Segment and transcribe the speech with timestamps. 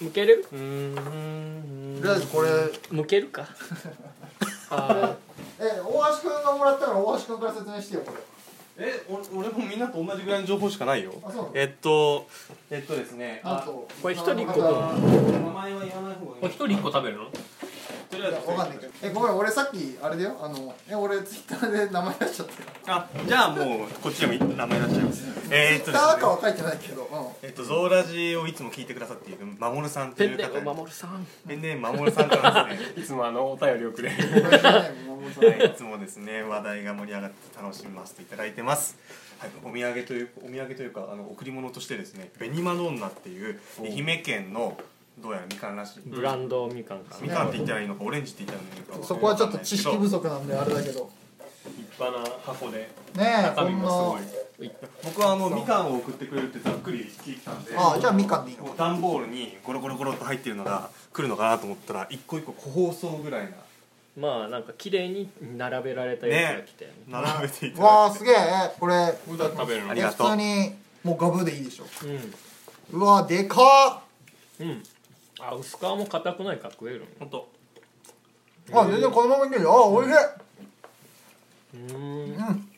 [0.00, 0.44] 向ける？
[0.52, 0.58] うー
[1.98, 2.00] ん。
[2.00, 2.50] とりあえずこれ。
[2.90, 3.46] 向けるか？
[4.70, 5.14] あ
[5.58, 8.18] え大橋君がもらったから大橋君から説明してよこれ。
[8.78, 11.14] えお俺もみんなと同じぐらいの情報しかないよ。
[11.24, 11.50] あそうなの？
[11.54, 12.26] えっと
[12.70, 16.46] えっとですねあとこれ一人一個と名前は言わない方がいい。
[16.46, 17.30] 一人一個食べるの？
[18.32, 18.78] わかんない。
[18.78, 20.36] けどえごめん俺さっきあれだよ。
[20.40, 22.68] あのえ俺ツイッターで名前出しちゃったよ。
[22.86, 25.24] あじゃあもうこっちでも名前出しちゃいます。
[25.50, 27.46] えーっとツイッターかは書いてないけどうん。
[27.46, 30.48] えっとゾウラジをいつも聞いてくださっているまもるさんとペンいう方。
[30.48, 31.26] ネーム守さん。
[31.46, 32.92] ペンネームまもるさんからですね。
[33.02, 34.16] いつもあのお便りをくれる。
[34.16, 38.96] いつもですね話題が盛り上がって楽しませていただいてます。
[39.38, 43.60] はい、お土産というお土産というかあの贈り物としてですね紅マドンナっていう。
[43.80, 44.78] 愛媛県の
[45.18, 46.00] どうやらみかんらしい。
[46.06, 49.06] ブランドみかんかみかんって言ったらいいのかオレンジって言ったらいいのか。
[49.06, 51.10] そこはちょっと知識不足なんであれだけど。
[51.66, 54.68] 立派な箱でねえ中身こんもすごい。
[54.68, 54.74] な。
[55.04, 58.72] 僕はあのみかんを送ってくれるってざっくり聞いてたんであじゃあみかんでいいの？
[58.76, 63.50] 段ボールにゴロゴロゴロっと入ってるのが来るのかなと思ったら一個一個個包装ぐらいな。
[64.16, 66.96] まあなんか綺麗に並べられたやつが来たよね。
[67.08, 67.80] 並べていただいて。
[67.80, 68.34] わあすげえ。
[68.34, 69.90] えこれこれだって食べるの。
[69.90, 71.84] ありがとう普通にもうガブでいいでしょ。
[72.92, 74.02] ううわでか
[74.60, 74.82] んうん
[75.38, 77.44] あ薄皮も硬くないから食える本当っ
[78.72, 79.72] あ全然このままいけるよ。
[79.72, 80.12] あおいしい。
[80.12, 80.18] の
[81.74, 82.34] うん。
[82.34, 82.68] うん。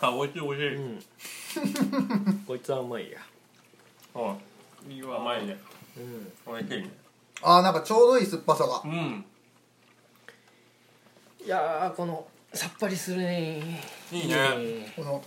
[0.00, 2.44] あ美味しい美味しい、うん。
[2.46, 3.18] こいつはうまいや。
[4.88, 5.58] いいわ甘いね。
[5.96, 6.32] うん。
[6.46, 6.90] 美味しいね。
[7.42, 8.82] あなんかちょうどいい酸っぱさが。
[8.84, 9.24] うん。
[11.44, 13.82] いやーこのさっぱりするね。
[14.12, 14.92] いいね。
[14.94, 15.24] この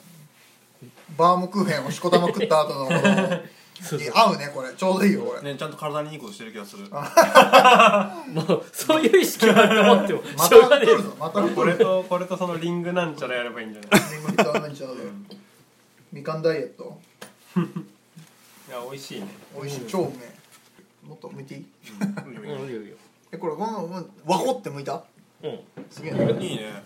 [1.18, 3.02] バームクーヘンをしこたま食った後のこの
[3.82, 4.12] そうそう。
[4.14, 4.70] 合うねこれ。
[4.74, 5.42] ちょうどいいよこれ。
[5.42, 6.90] ねちゃんと体にいいことしてる気がする。
[6.90, 9.66] もうそういう意識はあ
[10.04, 11.16] ってもってもましょうがねた来るぞ。
[11.20, 14.74] また来これるぞとこれとそのリングなんちゃらやればいいんじゃないリンゴみたいなの？
[14.74, 15.04] ちゃうで
[16.12, 17.00] みかんダイエット。
[17.56, 19.28] いや美味しいね。
[19.56, 19.86] 美味しい。
[19.88, 21.08] 超うめえ。
[21.08, 21.66] もっと剥いていい？
[21.92, 21.94] え
[22.38, 22.96] うんいいよいいよ。
[23.32, 24.04] えこれこのわ
[24.40, 25.04] こって剥いた？
[25.44, 25.60] うん。
[25.90, 26.84] すげえねいいね。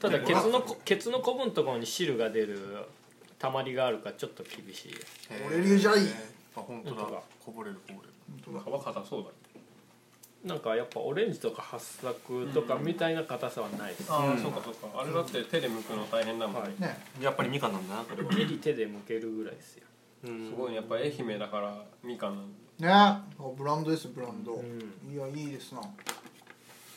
[0.00, 2.86] ただケツのこケツのこぶのところに汁が出る
[3.46, 4.92] たまりがあるからちょっと厳しい。
[5.46, 6.02] 俺流じゃい。
[6.02, 6.08] い
[6.56, 6.96] あ本当だ。
[6.96, 7.20] 本当だ。
[7.44, 8.80] こぼれるこぼれる。
[8.80, 9.34] 皮硬そうだね。
[10.44, 14.38] なんかやっぱオレンジとか八作とかみたいな硬さはないです、ああ、うん。
[14.42, 15.00] そうかそうか。
[15.00, 16.98] あれだって手で剥くの大変だもんね、はいね。
[17.22, 18.32] やっぱりみかんなんだなこれは。
[18.32, 19.84] ギリ手で剥けるぐらいですよ。
[20.24, 22.88] すすごいねやっぱ愛媛だからみかんなんね。
[22.88, 23.22] あ
[23.56, 25.12] ブランドですブランド、ん。
[25.12, 25.80] いやいいですな。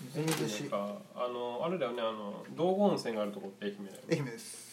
[0.01, 0.95] みずみずしいか。
[1.15, 4.01] あのあれだよねあの道後温泉があるとこって愛媛だよね。
[4.09, 4.67] 愛媛です。
[4.67, 4.68] 俺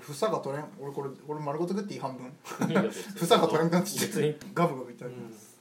[0.00, 0.66] 房が取れん。
[0.80, 2.32] 俺これ俺丸ごと食っていい半分。
[3.16, 4.38] 房が取れんくなってきて。
[4.54, 5.60] ガブガブいただきます、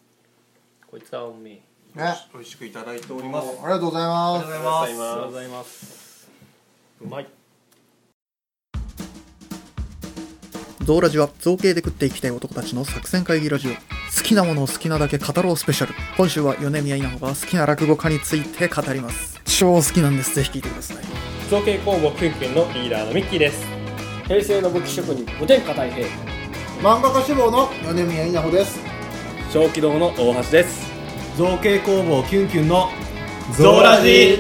[0.89, 2.03] こいつはうめえね。
[2.03, 3.47] あ美味しくいただいておりります。
[3.47, 4.45] ありがとうございます。
[4.45, 6.29] ありがとうございます。
[7.01, 7.27] うまい。
[10.83, 13.71] ゾウラジは造形で食っていきたい男たちの作戦会議ラジオ。
[13.71, 13.77] 好
[14.21, 15.93] きなものを好きなだけ語ろうスペシャル。
[16.17, 19.41] 今週は米宮稲穂が好きな落語家について語ります。
[19.45, 20.35] 超好きなんです。
[20.35, 20.97] ぜひ聞いてください。
[21.49, 23.72] 造形工房キュンキュンのリーダーのミッキーです
[24.27, 26.07] 平成の武器職人五天下太平。
[26.81, 28.79] 漫画家志望の米宮稲穂です。
[29.51, 30.89] 小気道の大橋です。
[31.37, 32.89] 造形工房キュンキュンの
[33.57, 34.39] ゾウラジ。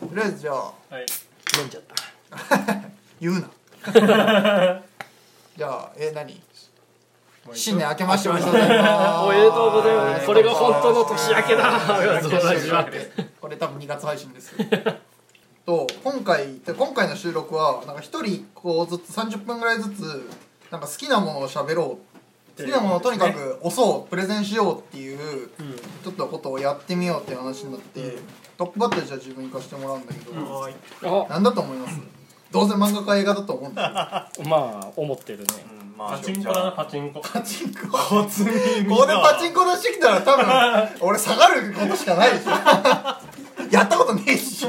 [0.00, 1.06] とりあえずじゃあはい。
[1.60, 1.94] 飲んじゃった。
[3.20, 3.50] 言うな。
[5.56, 6.40] じゃあえ何？
[7.54, 9.24] 新年明けましておめでとうございます。
[9.24, 10.26] おめでとうございます。
[10.26, 11.80] これが本当の年明けだ。
[13.40, 14.52] これ多分2月配信です。
[14.52, 14.66] よ
[15.66, 20.28] と今回で今回の収録はなんか1人1個ずつ30分ぐらいずつ
[20.70, 22.08] なんか好きなものを喋ろう。
[22.60, 25.48] 好きなものをとにかく押そうプレゼンしようっていう
[26.02, 28.16] ちょっとことをやってみようっていう話になって、
[28.56, 31.26] トップバッターじゃあ自分行かせてもらうんだけど、はいあ。
[31.30, 32.00] なんだと思います？
[32.50, 35.44] どうせ漫画家映画だと思うんだけど まあ思ってるね
[35.98, 37.20] うんまパチンコだなパチンコ。
[37.20, 37.88] パチンコ。
[37.88, 40.46] ここでパチンコ出してきたら多分
[41.08, 42.50] 俺下がることしかないでしょ。
[43.70, 44.66] やったことねえし。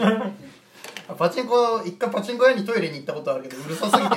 [1.18, 4.16] パチンコ一回パチンコ屋にトイレに行ったことあるけどうるさすぎて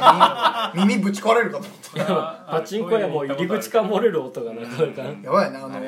[0.74, 2.14] 耳 耳ぶち壊れるかと思った。
[2.50, 5.80] パチンコ屋もう入り口から漏れる音がなかなかやばいねあの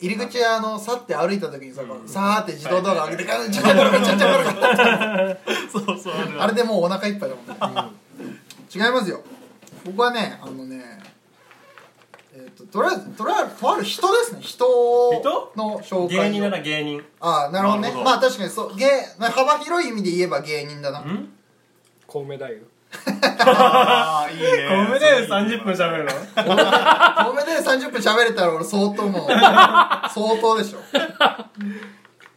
[0.00, 5.36] 入り口あのさって歩いた時にさ、さーって自動ドアが開けてガンチャチャチャチャチャ
[5.70, 7.90] そうそうあれでもうお腹いっぱいだもんね、
[8.74, 9.22] 違いますよ
[9.84, 11.00] 僕はねあのね
[12.34, 14.40] えっ、ととりあえずとりあえずとある人ですね。
[14.42, 14.64] 人
[15.20, 15.52] 人？
[15.56, 16.22] の紹介を。
[16.22, 17.02] 芸人なら芸人。
[17.20, 17.92] ああなるほどね。
[18.04, 18.86] まあ確かにそう芸
[19.18, 21.04] 幅広い意味で言えば芸人だな。
[22.06, 22.78] コウメ太夫。
[23.50, 24.46] ああいいね。
[24.86, 27.24] コメで30分喋るの？
[27.26, 30.78] ごめんね30分喋れたら俺相当もう相当でしょ。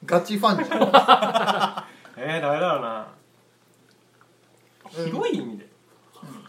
[0.06, 1.86] ガチファンじゃん。
[2.18, 3.08] えー、ダメだろうな。
[4.98, 5.06] うん。
[5.06, 5.71] 広い意味で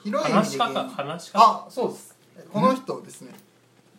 [0.02, 0.32] ヒロインで。
[0.32, 1.38] 話し方話し方。
[1.40, 2.16] あそうです。
[2.52, 3.32] この人ですね。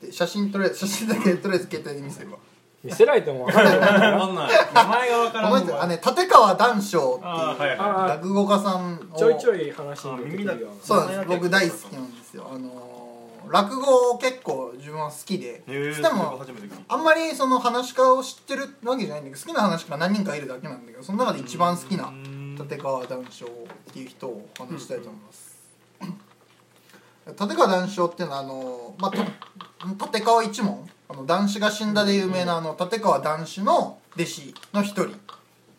[0.01, 2.37] で写真とりあえず写真だけとりあえず携帯で見せれば
[2.83, 3.79] 見せられても分かんない。
[3.79, 3.87] わ
[4.19, 4.51] かんない。
[4.73, 9.17] 名前がわからんこの人あね立川談笑っていうあーはいはあ落語家さんを。
[9.17, 11.25] ちょいちょい話に出てくるよそうなんです。
[11.27, 12.47] 僕大好きなんですよ。
[12.51, 12.93] あのー
[13.49, 15.63] 落語結構自分は好きで。
[15.67, 22.11] へえしかも初めて聞いあんまりその話し家を知ってるわけじゃないんだけど好きな話し家が何人かいるだけなんだけどその中で一番好きな
[22.57, 25.42] 立川談笑っていう人をお話ししたいと思います、
[27.39, 29.17] 立川談笑っていうのはあの、まあ、た
[30.17, 35.09] 立川一門あの男子が死んだで有名なあの立川談志の弟子の一人。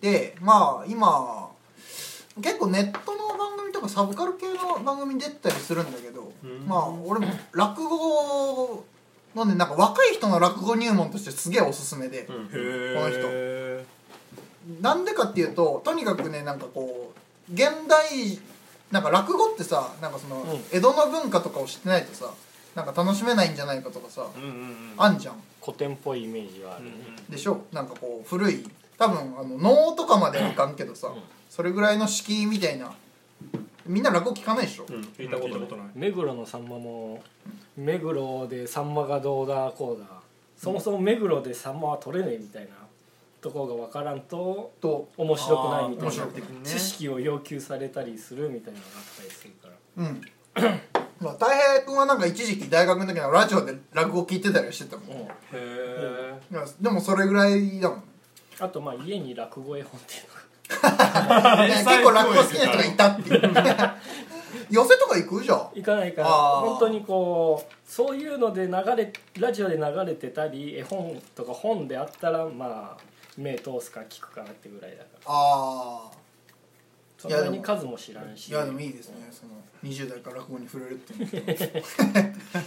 [0.00, 1.50] でまあ今
[2.42, 6.66] 結構ネットの番組とかサブカル系の番組に出てたりするんだけど、うん。
[6.66, 8.84] まあ俺も落語
[9.34, 12.44] のねなんか若い人の落語入門としてすげえおすすめで、うん。
[12.46, 13.86] へえ
[14.80, 17.12] なんでかっていうととにかくねなんかこ
[17.48, 18.38] う現代
[18.94, 20.60] なんか落語ってさなんかその、うん。
[20.70, 22.32] 江戸の文化とかを知ってないとさ
[22.76, 24.94] なんか楽しめないんじゃないかとかさ、うんうんうん。
[24.96, 25.34] あんじゃん。
[25.60, 26.92] 古典っぽいイメージはあるね。
[27.28, 27.64] でしょ？
[27.72, 28.64] なんかこう古い。
[28.96, 31.14] 多分あの能とかまではいかんけどさ、ん。
[31.50, 32.92] それぐらいの敷居みたいな。
[33.84, 35.00] みんな落語聞かないでしょ、うん。
[35.18, 35.86] 聞いたことない。
[35.86, 37.20] ない目黒のさんまも
[37.76, 40.06] 目黒でさんまがどうだこうだ。
[40.56, 42.68] そもそも目黒でさんまは取れねえみたいな
[43.44, 46.32] ところが分からんとと面白くないみたいなね
[46.64, 50.22] 知識を要求されたりするみたいなのがあったりするからうん
[51.20, 56.34] まあ、たい平君はなんか一時期大学の時のラジオで落語聞いてたりしてたもん、へえ
[56.80, 58.02] でもそれぐらいだもん
[58.60, 63.40] あとまあ家に落語絵本っていうのが結構落語好きな人がいたっていう
[64.70, 75.20] 寄せとか行くじゃんいかないから本当にこうそういうので流れラジオで流れてたり絵本とか本であったらまあ目通すか聞くかなってぐらいだから。
[75.26, 76.24] ああ
[77.18, 78.48] そんなに数も知らんし。
[78.48, 79.28] いやでもいいですね。
[79.30, 79.52] その
[79.82, 81.30] 20代から落語に触れるっていうの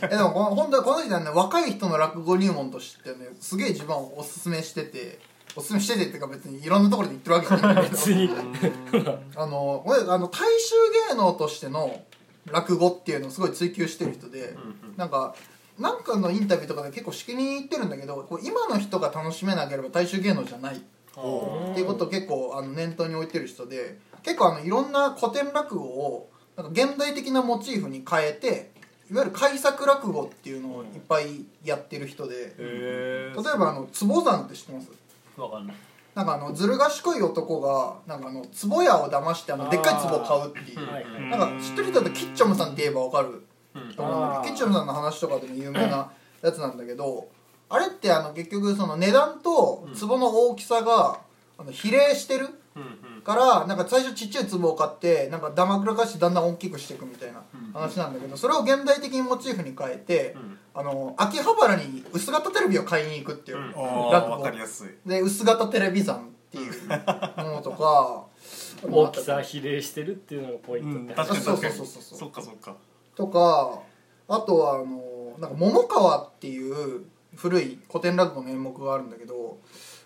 [0.03, 5.19] えでもこの本当はこの人はね若い人の落語入門としてねすげえ自分はおすすめしてて
[5.55, 8.29] おすすめしててっていうか別にいろんなところで言ってるわけじゃない別に。
[9.35, 10.75] あの俺あの大衆
[11.09, 12.03] 芸能としての
[12.45, 14.55] 落語っていうのをすごい追求してる人で、
[14.95, 15.35] なんか
[15.79, 20.75] なんかのインタビューとかで結構しきりに言ってるんだけどこう今の人が楽しめなければ大衆芸能じゃない。
[20.75, 20.79] っ
[21.73, 28.71] ていうことを結構あの念頭に置いてる人で結構あのいろんな古典落語をなんか現代的なモチーフに変えて
[29.09, 34.89] いわゆる改作落語っていうのをいっぱいやってる人で例えばあの坪山って知ってます？
[35.37, 35.75] わかんない。
[36.13, 40.79] なんかあのずる賢い男がなんかあの壺屋を騙してあのでっかい壺を買うっていう。
[40.79, 41.21] はいはい。
[41.31, 43.43] なんか知ってる人だとキッチョムさんって言えばわかる
[43.97, 46.11] キッチョムさんの話とかでも有名な
[46.41, 47.27] やつなんだけど
[47.69, 51.19] あれってあの結局その値段と壺の大きさが
[51.57, 52.85] あの比例してるうんう
[53.19, 53.21] ん。
[53.23, 57.41] からなんか最初ちっちゃい壺を買ってなんかだまくらかしてだんだん大きくしていくみたいな
[57.73, 60.57] 話なんだけどそれを現代的にモチーフに変えてうん。
[60.73, 63.63] あの秋葉原に薄型テレビを買いに行くっていううん。
[63.63, 64.89] ああ落語わかりやすい。
[65.09, 66.21] で薄型テレビ山っ
[66.51, 68.23] ていう ものとか
[68.89, 71.73] 大きさ比例してるっていうのがポイントって確かに確かに。
[71.73, 72.19] そうそうそうそう。
[72.19, 72.75] そっかそっか
[73.17, 73.79] とか
[74.27, 77.05] あとはあのなんか桃川っていう
[77.35, 79.57] 古い古典落語の演目があるんだけど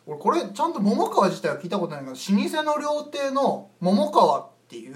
[0.08, 4.96] 俺これちゃんと桃川自体は聞いたことないから老舗の料亭の桃川っていう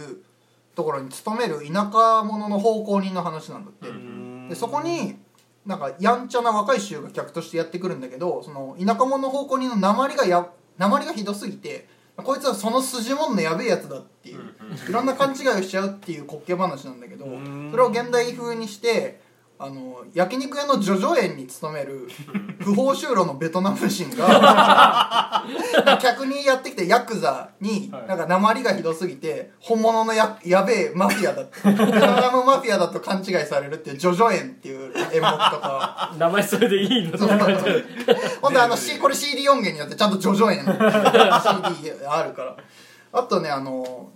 [0.75, 3.87] ところに勤める田舎者の奉公人の話なんだって、
[4.49, 5.15] でそこに
[5.65, 14.39] なんかやんちゃな若い衆が客としてやってくるんだけどその田舎者の奉公人の鉛がや鉛がひどすぎてこいつはその筋もんのやべえやつだっていう、
[14.89, 17.69] いろんな勘違いをしちゃうっていう滑稽話なんだけどん。
[17.71, 19.19] それを現代風にして
[19.57, 22.09] あの焼肉屋の叙々苑に勤める
[22.59, 25.45] 不法就労のベトナム人が
[26.01, 28.07] 客にやってきてヤクザにはい。
[28.07, 36.13] なんか鉛がひどすぎて本物のややべえマフィアだってベトナムマフィアだと勘違いされるっていう叙々苑っていう演目とか。
[36.17, 37.17] 名前それでいいの？
[38.41, 42.57] ほんであの、C、これ CD 音源によってちゃんと叙々苑 CD あるから。
[43.13, 44.09] あとねあの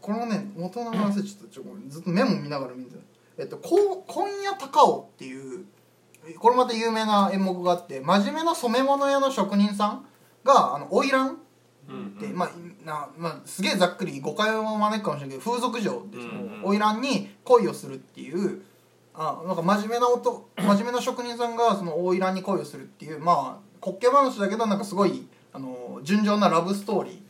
[0.00, 2.96] このね元の名前忘れちゃったちょごめんずっとメモ見ながら見てた
[3.38, 5.64] えっと今夜高尾っていう
[6.38, 10.06] これまた有名な演目があって真面目な染め物屋の職人さん
[10.44, 11.36] があの花魁
[11.88, 12.50] うんで、まあ
[12.84, 18.62] なまあ、すげえざっくり誤解を招くかもしれないけど風俗嬢ですよ、うん花魁に恋をするっていう
[19.14, 27.22] あなんか真面目な音真面目な職人さんがその花魁に恋をするっていうまあ滑稽話だけどなんかすごいあの純情なラブストーリ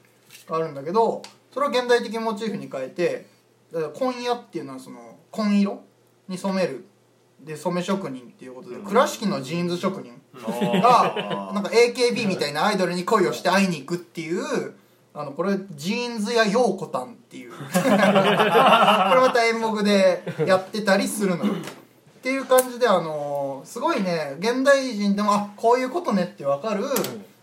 [0.46, 1.22] ーがあるんだけど
[1.52, 3.26] それを現代的モチーフに変えて
[3.72, 5.87] だから紺屋っていうのはその紺色？
[6.28, 6.84] に染める。
[7.40, 10.12] で染め職人っていうことで、倉敷のジーンズ職人
[10.82, 14.74] がなんか AKB みたいなアイドルに恋をして会いに行くっていう
[15.14, 17.52] ああのこれジーンズ屋ようこたんっていう。
[17.54, 21.52] これまた演目でやってたりするのよ。
[21.52, 26.84] っていう感じであのすごいね現代人でもあこういうことねってわかる、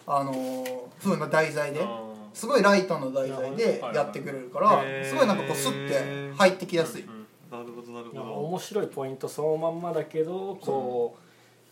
[0.05, 2.01] あの風な題材であ
[2.33, 8.21] すごいライトの題材でやってくれるからすごいなんかこうスッて入ってきやすいーうんなるほど。
[8.47, 11.17] 面白いポイントそのまんまだけどこ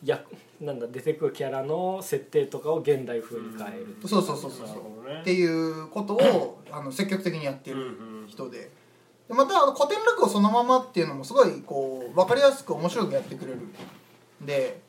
[0.03, 0.21] うや
[0.59, 5.21] なんだ出てくるキャラの設定とかを現代風に変えるそうそうそうそうなるほどね。
[5.21, 7.89] っていうことをあの積極的にやってうんるう
[8.25, 8.69] ん人で
[9.27, 14.81] でまたあの古典落語そのままっていうのもすごいこう分かりやすく面白くやってくれるんで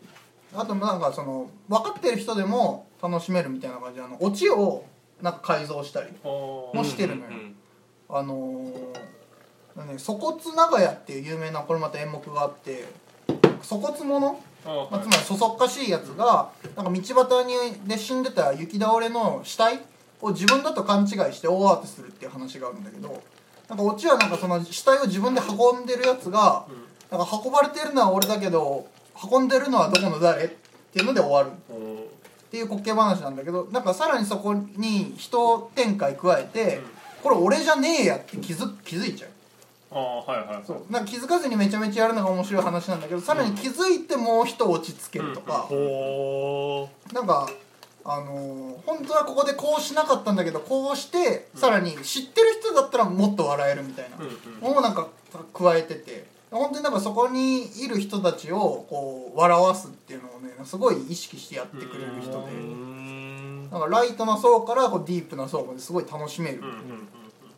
[0.52, 4.84] あとなんかその分かってる人でも楽しめるみたいな感じであのオチを
[5.22, 7.28] なんか改造したりもしてるのよ。
[7.30, 7.56] どうん。
[8.08, 9.14] あのー
[9.82, 12.86] ね「粗骨長屋」っていう有名なこれまた演目があって
[13.68, 19.80] 粗骨者まあ、つまりそそっかしいやつがなんか道端にで死んでた雪倒れの死体
[20.22, 23.22] を自分だと勘違いして大慌てするっていう話があるんだけど
[23.68, 26.64] なんかオチはなんかその死体を自分で運んでるやつが
[27.10, 28.86] なんか運ばれてるのは俺だけど
[29.30, 31.50] 運んでるのはどこの誰っていうので終わる。
[31.70, 32.14] うん
[32.54, 36.80] っていう滑稽話なんだけどなんかさらにそこに人展開加えて
[37.20, 39.30] これ俺じゃねえやって気づ気づいちゃう
[39.94, 40.64] ああはいはいはい。
[40.66, 40.92] そう。
[40.92, 47.48] なんか気づかずにめちゃめちゃやるのが面白い話なんだけどさらに気づいてもう人落ち着けるとか、ほなんか
[48.04, 54.16] あのー本当はここでこうしなかったんだけどこうしてさらに知ってる人だったらもっと笑えるみたいな。
[54.18, 54.60] うんうん。
[54.60, 55.08] のもなんか
[55.52, 56.34] 加えてて。
[56.50, 62.94] 本当になんかそこにいる人たちをこう笑わすっていうのをねすごい意識してやってくれる人で。
[63.72, 67.08] なんかライトな層からこうディープな層まですごい楽しめるうんうんうん。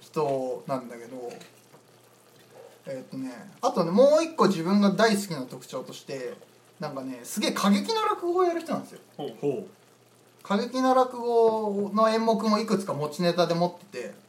[0.00, 1.30] 人なんだけど
[2.86, 6.34] えっとねあとねもう一個自分が大好きな特徴として
[6.80, 9.00] なんかねすげえ過激な落語をやる人なんですよ。
[9.16, 9.34] ほう。
[9.40, 9.66] ほ
[10.42, 14.26] 過激な落語の演目もいくつか持ちネタで持ってて。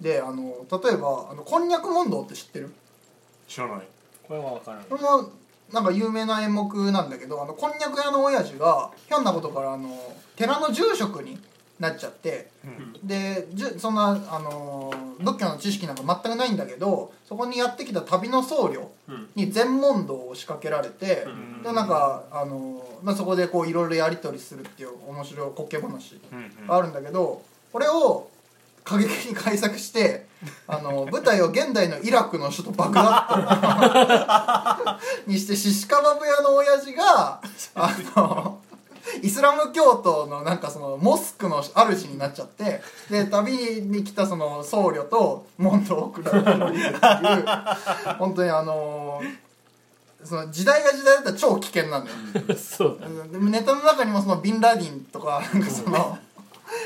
[0.00, 2.66] であの例えばあのこんにゃく問答って知ってる？
[2.66, 2.72] う
[3.48, 3.86] 知らない。
[4.26, 5.30] これは分からないこれも
[5.72, 9.96] なんか有名な演目なんだけどあのこんにゃく屋の親父がひょんなことからあの
[10.36, 11.38] 寺の住職に
[11.82, 13.06] なっちゃってうん。
[13.06, 19.28] でじゅそんなあの仏教の知識なんか全くないんだけどそこにやってきた旅の僧侶うん。
[19.34, 21.62] に全問答を仕掛けられて、うん。
[21.62, 28.28] でなんかあの、まあ、そこでこういろいろやり取りするっていう面白い滑稽話うんがあるんだけどこれを
[28.84, 30.26] 過激に改作して
[30.66, 37.40] あの舞台を現代のイラクの首都バグダッド にしてシシカバブ屋の親父が
[37.76, 38.58] あの
[39.22, 42.80] イスラム教徒のなんかそのモスクの主になっちゃって
[43.10, 46.94] で旅に来たその僧侶と問答を送られるっていう
[48.18, 49.20] 本当にあの
[50.24, 52.56] その時代が時代だったら超危険なんだよ。
[52.56, 53.00] そう
[53.50, 56.18] ネタの中にもそのビンラディンとかなんかその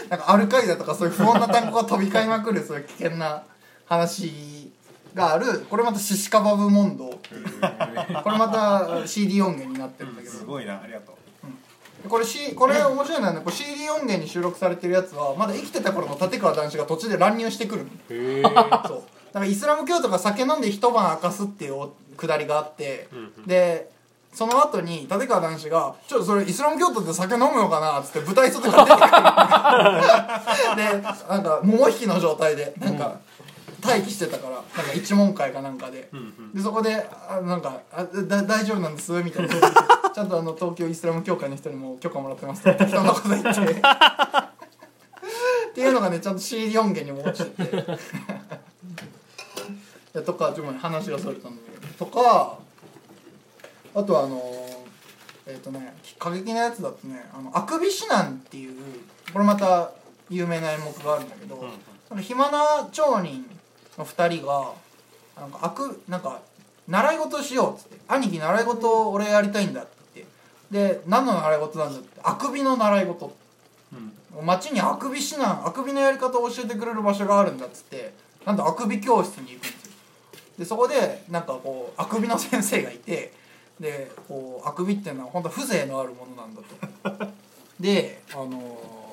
[0.09, 3.43] なんかアルカイダとかそういう不穏な単語が飛び交いまくるそういう危険な
[3.85, 4.73] 話
[5.15, 5.61] がある。
[5.69, 7.43] これまたシシカバブ問答っていう
[8.23, 10.35] これまた CD 音源になってるんだけど。
[10.35, 10.81] すごいな。
[10.81, 11.16] ありがとう
[12.09, 17.91] これ,、C、これ面白いのはねこれ CD 音源に収録されてるやつはまだ生きてた頃の立川談志が途中で乱入してくるの。
[18.11, 18.43] へえ。
[18.43, 18.53] そう。
[18.53, 23.09] だからイスラム教徒が酒飲んで一晩明かすっていうくだりがあって、
[23.47, 23.91] で
[24.33, 31.01] その後に立川談志が「ちょっとそれイスラム教徒って酒飲むのかな?」っつって舞台外から出てくる。
[31.01, 33.17] でなんか桃引きの状態でなんか
[33.87, 36.11] 待機してたからなんか一問会かなんかで。
[36.55, 36.95] でそこで
[37.29, 39.55] あなんかあだ「大丈夫なんです」みたいな。
[40.15, 43.51] ちゃんとあの東京イスラム協会の人にも許可もらってますって適当なこと言って。
[43.51, 43.55] っ
[45.75, 47.85] ていうのがねちゃんと CD 音源にも落ちてて。
[50.23, 52.07] とかちょっと話がそれたんだけど。
[52.07, 52.59] とか
[53.95, 54.67] あとはあの
[55.47, 58.75] えっ、とね過激なやつだとね「あのあくび指南」っていう
[59.33, 59.91] これまた
[60.29, 61.65] 有名な演目があるんだけど、
[62.09, 63.45] その暇な町人
[63.99, 64.73] の2人が
[65.37, 66.41] なんかあくなんか
[66.89, 69.91] 習い事しようっつって「兄貴習い事俺やりたいんだ」って。
[70.15, 73.37] 言ってで何の習い事なんだってあくびの習い事。
[74.43, 78.13] 町にあくび指南あくびのやり方を教えてくれる場所があるんだっつって
[78.45, 79.93] なんとあくび教室に行くんですよ。
[80.59, 83.33] でそこでなんかこうあくびの先生がいて
[83.81, 87.33] でこうあくびっていうのは本当風情のあるものなんだと。
[87.81, 89.07] であのー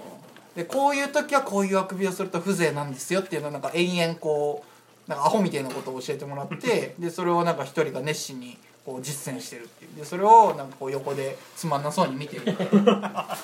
[0.55, 4.72] でこういう時はこういうあくびをすると風情なんですよっていうのをなんか延々こう
[5.07, 9.95] なんかアホみたいなことを教えてもらって でそれをなんか一人が熱心にこう実践してるっていう。
[9.97, 13.37] でそれをなんかこう横でつまんなそうに見てるみたいな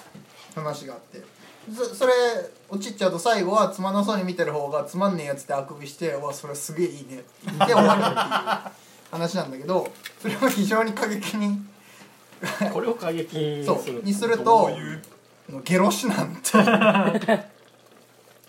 [0.56, 1.22] 話があって。
[1.76, 2.14] そそれ
[2.70, 8.16] 落ちっちゃうと最後はつまんなそうに見てる方がつまんねえやつってあくびして「うわそれすげえいいね」って言って終わるっていう
[9.12, 9.88] 話なんだけど
[10.20, 11.60] それを非常に過激に
[12.74, 15.02] これを過激に そうするにするとどういう？
[15.64, 16.52] ゲロシなんて。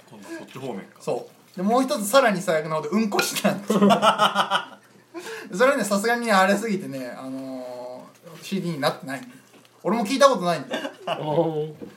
[0.08, 0.18] こ
[0.50, 0.86] ち方面か。
[1.02, 3.80] そうでもう一つさらに最悪なことうんこしたんですよ。
[5.52, 7.60] それねさすがにねあれすぎてね、あのー
[8.42, 9.26] CD になってないの
[9.82, 11.88] 俺も聞いたことないんだようん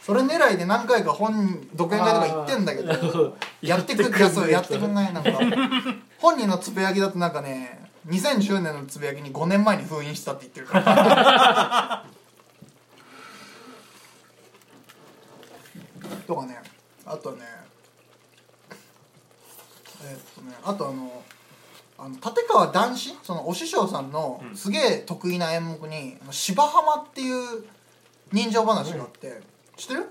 [0.00, 5.30] それ狙いで何回か本人独演会とか行ってんだけど やってくんないそうやってくんないなんか。
[6.18, 12.04] 本人のつぶやきだとなんかね2010年のつぶやきに5年前に封印したって言ってるから。
[16.26, 16.60] とかね
[17.06, 17.46] あとね
[20.04, 21.22] えーっとねあとあの
[21.98, 23.16] あの立川談志？
[23.22, 24.56] そのお師匠さんのうん。
[24.56, 27.64] すげえ得意な演目に「芝浜」っていう
[28.32, 29.40] 人情話があって、
[29.76, 30.10] 知ってる？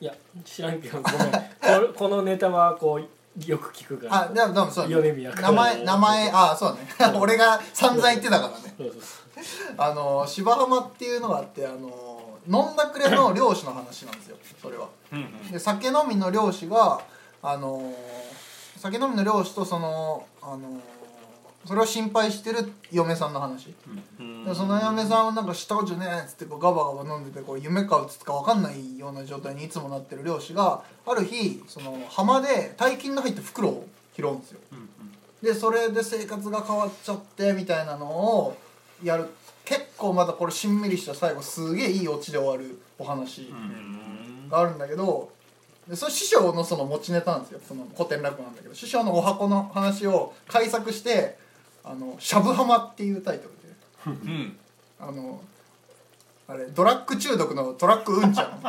[0.00, 1.30] いや知らんけどごめん。
[1.30, 4.22] こ このネタはこうよく聞くから。
[4.24, 5.42] あでもでもそうだ米宮君。
[5.42, 7.18] 名前名前あそうだね。
[7.18, 8.74] 俺が散々言ってたからね。
[8.76, 9.74] そうそう。
[9.78, 14.88] あの芝浜っていうのがあってあの飲んだくれの漁師の話なんですよそれは。
[15.12, 15.50] うんうん。
[15.52, 17.00] で酒飲みの漁師が
[17.42, 17.94] あの
[18.80, 20.80] 酒飲みの漁師とそのあの
[21.66, 23.74] それを心配してる嫁さんの話。
[24.18, 24.44] うん。
[24.44, 34.60] でその嫁さんはなんか知ったことじゃねえっつってこうガバガバ飲んでてこう夢かうつつか分かんないような状態にいつもなってる漁師がある日その浜で大金の入った袋を拾うんですよ。
[34.72, 34.88] うん
[35.42, 38.56] でそれで生活が変わっちゃってみたいなのを
[39.02, 39.26] やる。
[39.64, 44.48] 結構またこれしんみりした最後すげえいいオチで終わるお話うん。
[44.50, 45.30] があるんだけど
[45.90, 47.60] でそれ師匠のその持ちネタなんですよ。
[47.66, 51.36] その古典落語なんだけど師匠のお箱の話を改作して
[51.82, 53.48] 「あのしゃぶ浜」っていうタイト
[54.06, 54.24] ルで。
[54.26, 54.56] うん。
[55.00, 55.42] あの
[56.46, 58.62] あれドラッグ中毒のトラックうんちゃん。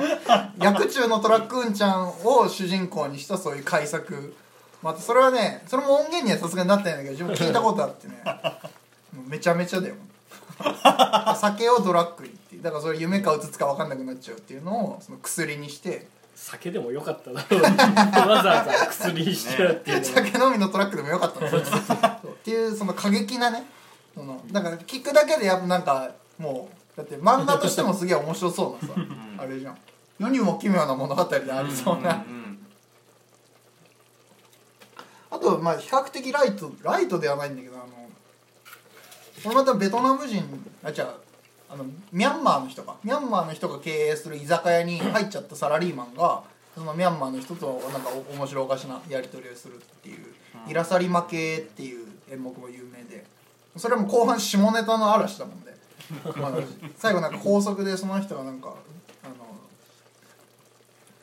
[0.58, 4.34] 薬中のトラックうんちゃんを主人公にしたそういう改作。
[4.80, 8.22] またそれはねそれも音源にはさすがになってないんだけど自分聞いたことあってね。
[9.26, 9.94] めちゃめちゃだよ。
[11.38, 17.62] 酒をドラッグにってだからそれ夢かうつつか分かんなくなっちゃうっていうのをその薬にして酒でもよかっただろう。
[17.62, 20.14] わざわざ薬にしちゃうっていうのは。
[20.14, 21.50] 酒飲みのトラックでもよかったっ
[22.42, 23.64] ていうその過激なね。
[24.14, 29.00] そのだから聞くだけでやっぱなんかもうだって漫画としてもすげえ面白そうなさ
[29.38, 29.78] あれじゃん。
[30.18, 32.58] 世にも奇妙な物語でありそうな、ん
[35.30, 37.86] あとまあ比較的ライトライトではないんだけどあの
[39.42, 40.44] これまたベトナム人
[40.84, 41.06] あ違う
[41.72, 42.96] あのミャンマーの人か。
[43.02, 46.42] ミャンマーの人が経営する居酒屋に入っちゃったサラリーマンが
[46.74, 50.26] そのミャンマーの人となんかお面白おかしなやり取りをするっていう
[50.68, 53.24] 「イラサリマ系」っていう演目も有名で。
[53.74, 55.74] それも後半下ネタの嵐だもんで、
[56.36, 56.52] まあ
[56.94, 58.74] 最後なんか高速でその人がなんか
[59.24, 59.34] あの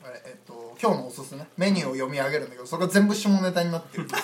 [0.03, 1.45] あれえっと今日のおすすめ？
[1.57, 4.21] メニューを読み上げるんだけどそれが全部下ネタになってるっていう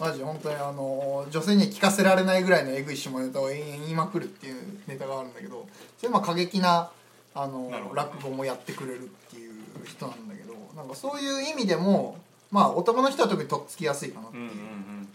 [0.00, 4.54] マジ本当にあの女性には聞かせられないぐらいのえぐい下ネタを延々言いまくるっていう
[4.86, 5.66] ネタがあるんだけど
[5.98, 6.90] それまあ過激な
[7.34, 9.52] あのな落語もやってくれるっていう
[9.84, 12.16] 人なんだけどなんかそういう意味でも
[12.50, 15.08] まあ男の人は特にとっつきやすいかなっていう、うんうん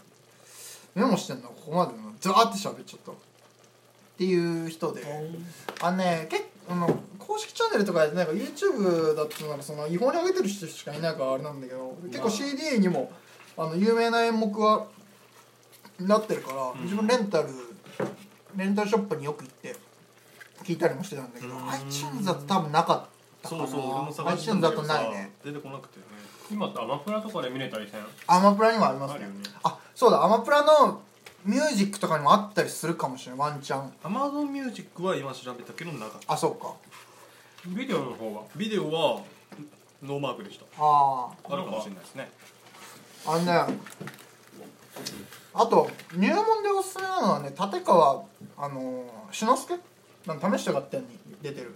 [0.94, 2.14] メモしてんのここまでの。
[2.20, 3.12] ザーって喋っちゃった。
[3.12, 3.14] っ
[4.16, 5.02] ていう人で。
[5.82, 13.10] あのね結あの公式チャンネルとかでなんか YouTube だとなんかその違法に上げてる人しかいないからあれなんだけど結構 CD にも
[13.56, 14.86] あの有名な演目は
[16.00, 16.84] なってるから、ん。
[16.84, 17.48] 自分レンタル
[18.56, 19.76] レンタルショップによく行って
[20.64, 21.70] 聞いたりもしてたんだけどうん。
[21.70, 23.06] iTunes だと多分なかっ
[23.42, 23.66] たかな。
[23.66, 25.32] そうそう俺も探してだんだけどないね。
[25.44, 26.04] 出てこなくてね。
[26.50, 28.00] 今ってアマプラとかで見れたりせん。
[28.26, 29.16] アマプラにもありますね。
[29.16, 29.36] あるよね。
[29.62, 31.00] あそうだアマプラの
[31.44, 36.32] ミュージックとかにもあったりするかもしれないワンチャン Amazon Music は今調べたけどなかった。
[36.32, 36.72] あそうか。
[37.66, 38.42] ビデオの方は？
[38.56, 39.20] ビデオは
[40.02, 40.64] ノーマークでした。
[40.78, 42.30] あああるかもしれないですね
[43.26, 43.78] あのね
[45.54, 48.22] あと入門でおすすめなのはね立川
[48.58, 49.78] あのー志の輔？
[50.26, 51.06] なんか試して買ってんに
[51.42, 51.74] 出てる。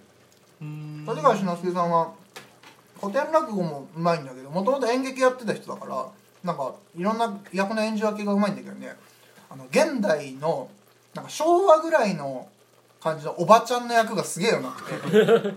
[0.60, 2.12] 立川志の輔さんは
[3.00, 6.06] 古典落語もうまいんだけどもともと演劇やってた人だから
[6.44, 8.96] なんかいろんな役の演じ分けがうまいんだけどね。
[9.50, 10.68] あの現代の
[11.14, 12.48] なんか昭和ぐらいの
[13.00, 15.54] 感じのおばちゃんの役がすげえうまくて。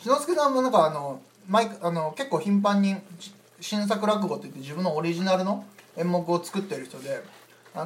[0.00, 5.64] 志の輔さんもなんかあの毎あの結構頻繁にし新作落語って言って自分のオリジナルの
[5.96, 7.22] 演目を作ってる人で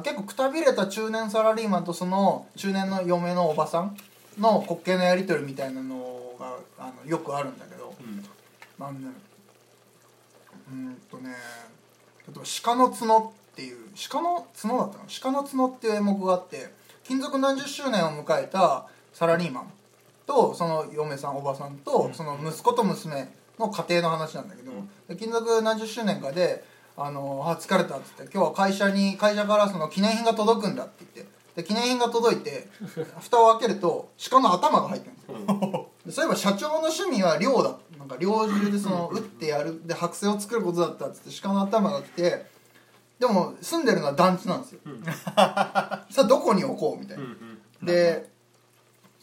[0.03, 3.97] 結構くたびれた中年サラリーマンとその中年の嫁のおばさん
[4.39, 8.23] の滑稽なやり取りみたいなのがあのよくあるんだけどうん
[8.83, 9.07] あのね
[10.71, 11.31] うんとね
[12.27, 13.77] 例えば鹿の角っていう
[14.09, 16.69] 鹿の角だったかな鹿の角っていう演目があって
[17.03, 19.71] 勤続何十周年を迎えたサラリーマン
[20.25, 23.29] とその嫁さんおばさんとその息子と娘
[23.59, 24.71] の家庭の話なんだけど、
[25.07, 26.63] で勤続何十周年かで
[26.97, 32.69] 「あのあ疲れた」っつって「今日は会社に会社からその記念品が届くんだ」って言ってで記念品が届いて
[33.19, 35.89] 蓋を開けると鹿の頭が入ってるんですよ。
[36.05, 37.75] でそういえば社長の趣味は漁だ。
[37.97, 39.85] なんかか猟銃でその撃ってやる。
[39.85, 42.45] で剥製を作ることだったっつって鹿の頭が来て
[43.19, 44.79] でも住んでるのは団地なんですよ、
[45.31, 47.23] さあどこに置こうみたいな、
[47.81, 48.29] で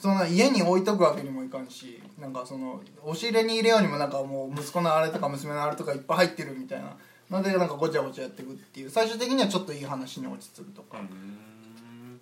[0.00, 6.96] その家に置いとくわけにもいかんしなんかその押し入れに入れようにもなんかもう息子のあれとか娘のあれとかいっぱい入ってるみたいな。
[7.30, 10.98] のでなんかごちゃごちゃやっていくっていう最終的にはちょっといい話に落ち着くとか、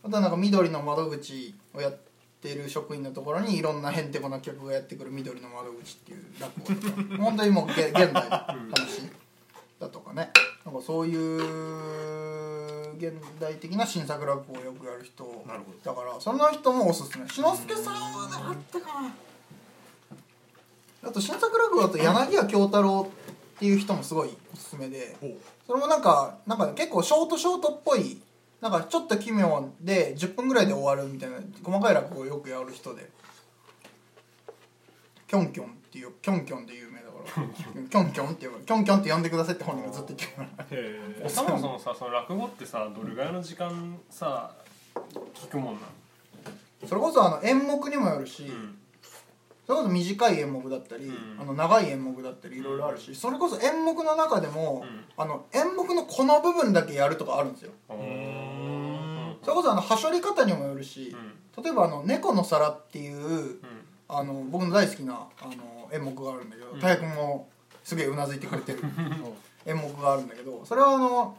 [0.03, 1.99] あとはなんか緑の窓口をやっ
[2.43, 9.11] てる職員のところにいろんなへんてこな客がやってくる緑の窓口っていう落語とか本当にもう現代の話
[9.81, 10.31] だとかね。
[10.67, 12.38] なんかそういう
[12.99, 15.79] 現代的な新作落語をよくやる人なるほど。
[15.83, 17.27] だからその人もおすすめ。
[17.29, 19.15] 志の輔さんはったかな。
[21.05, 23.09] あと新作落語だと柳家京太郎
[23.57, 25.17] っていう人もすごいおすすめで
[25.67, 28.21] それもなんかなんか結構ショートショートっぽい
[28.61, 33.09] なんかちょっと奇妙で10分ぐらいで終わるみたいな細かい落語をよくやる人で。
[35.29, 36.88] キョンキョンっていうキョンキョンで有名だから
[37.91, 40.67] キョンキョンっていうキョンキョンって呼んでくださいって本人がずっと言ってるから。
[40.71, 44.51] えそもそもさその落語ってさどれぐらいの時間さ
[45.35, 45.81] 聞くもんな
[46.87, 48.79] それこそあの演目にもよるし、のうん。
[49.67, 51.41] それこそ短い演目だったり、うん。
[51.41, 55.05] あの長い演目だったりいろいろあるしそれこそ演目の中でも、うん。
[55.17, 57.73] あの演目のこの部分だけやるとかあるんですよ。
[57.89, 61.15] それこそあのはしょり方にもよるし、
[61.57, 61.63] うん。
[61.63, 63.78] 例えばあの「猫の皿」っていううん
[64.09, 66.81] あの僕の大好きなあの演目があるんだけどうん。
[66.81, 67.49] 大君も
[67.85, 68.83] すげえうなずいてくれてる。
[69.67, 71.37] 演目があるんだけどそれはあの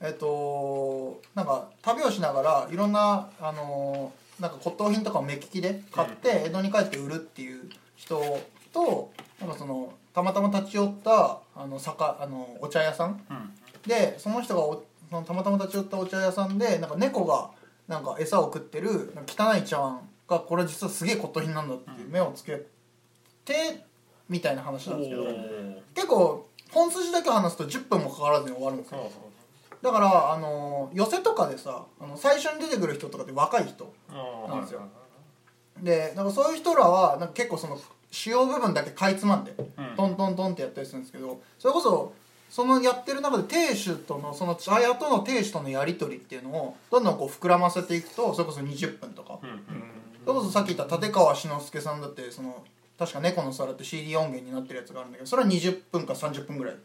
[0.00, 8.40] えっとなんか旅をしながらいろんなあのなんか骨董品とかを目利きで買って江戸に帰って売るっていう人
[8.72, 13.52] となんかそのたまたま立ち寄ったあの酒あのお茶屋さんうん。
[13.86, 17.50] でその人がおそのたまたま立ち寄ったお茶屋さんでなんか猫が
[17.88, 22.66] なんか餌を食ってるなんか汚い茶碗がこれ実はすげえ骨董品なんだっていう目をつけ
[23.44, 23.84] て
[24.28, 25.24] みたいな話なんですけど。
[25.94, 29.10] 結構本筋だけ話すと10分もかからずに終わるんですよ。
[29.82, 33.92] だからあの寄せとかでさあの最初に出てくる人とかって若い人
[34.48, 34.80] なんですよ。
[34.80, 34.88] はい
[35.82, 37.78] でなんかそういう人らはなんか結構その
[38.10, 39.96] 主要部分だけかいつまんでうん。
[39.96, 42.14] トントントンってやったりするんですけどそれこそ
[42.48, 49.38] そのやってる中で亭主とのその茶屋との亭主とのやり取りっていうのをどんどんこう膨らませていくとそれこそ20分とか
[50.26, 52.64] それこそさっき言った立川志の輔さんだってその
[52.98, 56.76] 確か「猫の皿」って CD 音源になってるやつがあるんだけどそれは20分か30分ぐらい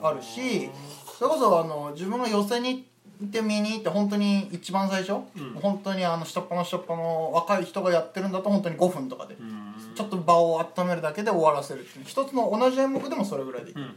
[0.00, 0.70] あるし
[1.18, 2.86] それこそあの自分が寄せに
[3.20, 5.54] 行って見に行って本当に一番最初、うん。
[5.60, 9.74] 本当にあの下っ端の下っ端の若い人がやってるんだと本当に5分とかで、うん。
[9.94, 12.04] ちょっと場を温めるだけで終わらせるっていう。
[12.04, 13.92] 一つの同じ演目でもそれぐらいでいい、うんうん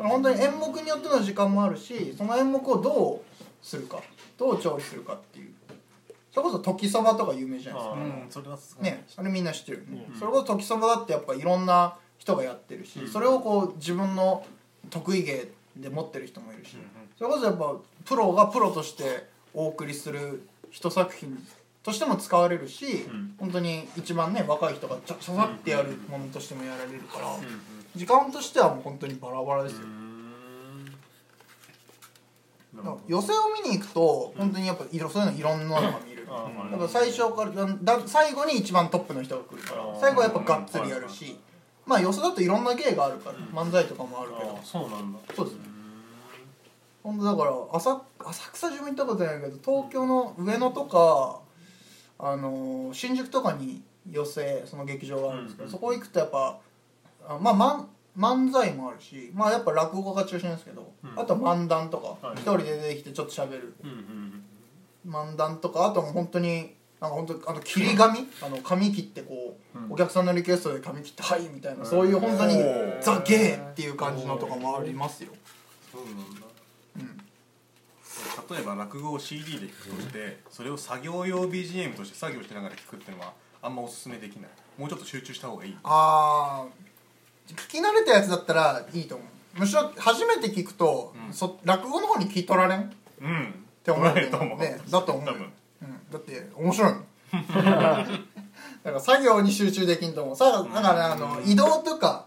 [0.00, 4.00] 本当に演目によっての時間もあるしその演目をどうするか
[4.38, 5.49] どう調理するかっていう
[6.32, 7.96] それこそ時そばとか有名じゃないですか。
[7.96, 10.18] あうんそれはすごいねそれみんな知ってるよね、うん。
[10.18, 13.08] それこそ時そばだってやっぱいろんな人がやってるし、うん。
[13.08, 14.44] それをこう自分の
[14.90, 16.76] 得意芸で持ってる人もいるし、
[17.18, 21.46] それこそやっぱプロがプロとしてお送りする一作品
[21.82, 23.34] としても使われるし、ん。
[23.38, 27.42] 本当に一番ね若い人がちゃささってやるものとしてもやられるから、うん
[27.96, 29.80] 時間としてはもう本当にバラバラですよ、
[33.08, 36.09] 寄せを見に行くと本当にやっぱいろそういうのいろんなのが見
[36.70, 41.38] だから最初からだだ最後に一番トップの人が来るから最後はやっぱがっつりやるし
[41.86, 44.50] まあ寄せだといろんな芸があるから漫才とかもあるけど。
[44.52, 45.18] あそうなんだ。
[45.34, 45.58] そうです
[47.02, 51.40] 本当だから浅浅草自分行ったことないけど東京の上野とか
[52.18, 55.72] あのー新宿とかに寄せその劇場があるんですけど、うん。
[55.72, 56.58] そこ行くとやっぱ
[57.26, 57.86] あまあ漫
[58.18, 61.18] 漫才もあるしまあやっぱ落語家が中心ですけど、うん。
[61.18, 62.36] あと漫談とかはい。
[62.36, 63.74] 一人で出てきてちょっと喋る
[65.06, 69.92] 漫談とかあともう本当になんか本当あの切り紙あの髪切ってこう、うん。
[69.92, 72.54] お客さんのリクエストで髪切って「はい」みたいなそういう本当に
[73.00, 75.30] ザ・ゲーっていう感じのとかもありますよ、
[75.90, 76.46] そうなんだ。
[76.96, 83.32] うん、例えば落語を CD で聴くとしてそれを作業用 BGM として作業しながら聴くっていうのは
[83.62, 84.50] あんまおすすめできない。
[84.76, 85.76] もうちょっと集中した方がいい。
[85.82, 89.60] あー聞き慣れたやつだったらいいと思う。
[89.60, 91.32] むしろ初めて聞くと、うん。
[91.32, 92.80] そ落語の方に聞き取られん？
[92.82, 92.90] っ
[93.22, 94.58] うんて思う取られると思う。
[94.58, 95.34] ねだと思う。
[95.82, 96.92] うん、だって面白い
[97.32, 98.16] だか
[98.84, 100.36] ら作業に集中できんと思う。
[100.36, 102.26] さだからあの移動とか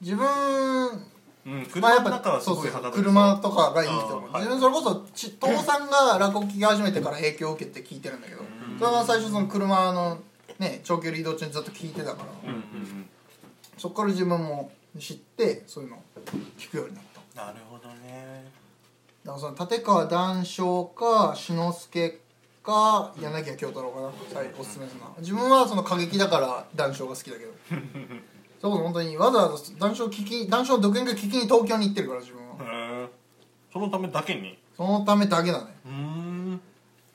[0.00, 0.26] 自分
[1.46, 1.68] うん。
[1.80, 8.42] まあ車のやっぱ中はすごいそうそうはかどる車とかがいいと思う、自分それこそち父さんが落語聞き始めてから影響を受けて聞いてるんだけど
[8.78, 10.18] それは最初その車の
[10.58, 13.08] ね長距離移動中にずっと聞いてたから、うんうんうん。
[13.78, 16.02] そこから自分も知ってそういうのを
[16.58, 17.46] 聞くようになった。
[17.46, 18.59] なるほどね
[19.24, 22.20] だからその立川談笑か志の輔
[22.62, 25.12] か柳家京太郎かな最おすすめするのは。
[25.18, 27.52] 自分はその過激だから談笑が好きだけど。
[28.60, 32.56] それこそ本当にわざわざ談笑聞き談笑の独演会聞きに東京に行ってるから自分は。
[32.56, 32.58] へ
[33.04, 33.08] え
[33.72, 34.58] そのためだけに？
[34.76, 35.74] そのためだけだね。
[35.86, 36.60] うん。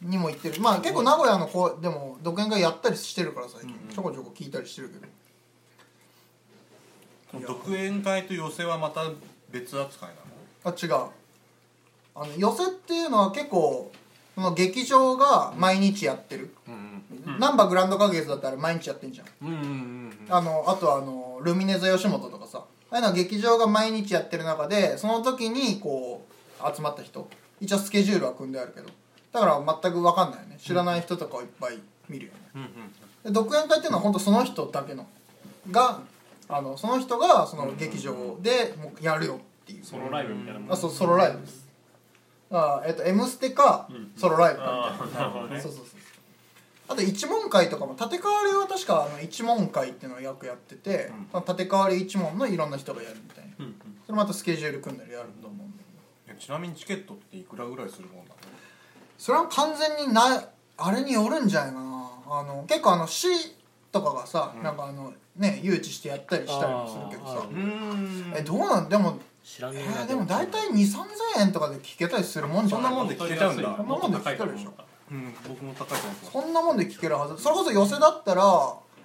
[0.02, 0.62] にも行ってる。
[0.62, 3.94] まあ結構名古屋の子でも独演会やったりしてるから最近、うんうん。
[3.94, 4.96] ちょこちょこ聞いたりしてるけ
[7.39, 7.48] ど。
[7.48, 9.02] 独演会と寄せはまた
[9.52, 10.22] 別扱いなの？
[10.63, 10.91] あ違う
[12.15, 13.91] あの寄せっていうのは結構
[14.36, 16.54] その劇場が毎日やってる。
[16.67, 16.86] うん
[17.39, 19.28] 難波グランド花月だったら毎日やってんじゃん。
[19.41, 22.63] うんうんうんあのあとはあのルミネ座吉本とかさ。
[22.91, 26.25] ああいうのは劇場が毎日やってる中でその時にこ
[26.62, 27.28] う集まった人。
[27.60, 28.89] 一応スケジュールは組んであるけど。
[29.32, 30.58] だから全く分かんないよね。
[30.60, 32.39] 知らない人とかをいっぱい見るよね。
[32.56, 32.69] うんうん
[33.23, 35.08] で独演会っていうのは本当その人だけの
[35.71, 35.99] が
[36.47, 39.84] あのその人がその劇場でもうやるよっていう。
[39.84, 40.71] ソロライブみたいなもん。
[40.71, 41.64] あそうソロライブです
[42.51, 45.55] あえっと「M ステ」かうんソロライブかあみたいあなるほどね。
[45.55, 45.95] なそうそうそう。
[46.88, 51.27] あと一問会とかも立川流は確かあの一問会っていうのをよくやってて、うん。
[51.31, 53.75] その立川流一問のいろんな人がやるみたいなうんうん。
[54.05, 55.84] それまたスケジュール組んだりやると思うんだ
[56.27, 56.38] けど。
[56.38, 58.36] えちなみにチケットっていくらぐらいするもんなの
[59.17, 60.43] それは完全にな
[60.77, 62.12] あれによるんじゃないかな。
[62.27, 63.27] あの結構あの市
[63.91, 64.63] とかがさ、うん。
[64.63, 67.39] なんかあのね誘致してやったりしたりもするけどさ。
[67.39, 68.34] あーうん。
[68.36, 70.25] えどうなんでもえ知らねえなーでも。
[70.25, 71.03] 大体2 3 0
[71.38, 72.91] 0円とかで聞けたりするもんじゃない？
[72.91, 73.75] そんなもんで聞けちゃうんだ。
[73.77, 74.73] そんなもんで聞けるでしょ。
[75.12, 77.41] うん僕も高いと思っそんなもんで聞けるはず。
[77.41, 78.43] それこそ寄せだったら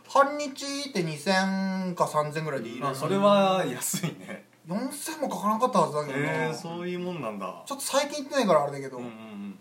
[0.08, 0.48] 半日
[0.88, 4.46] って2000か3000ぐらいでいいあそれは安いね。
[4.66, 7.62] 4000もかからなかったはずだけどな、えー、そういうもんなんだ。
[7.66, 9.58] ちょっと最近行ってないからあれだけど、うんうん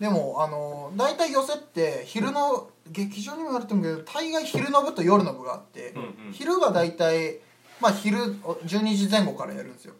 [0.00, 6.32] でもあの大体寄せって昼の劇場にも言われてるけど大概昼の部と夜の部があって、うんうん。
[6.32, 7.38] 昼が大体
[7.82, 9.94] まあ昼12時前後からやるんですよ。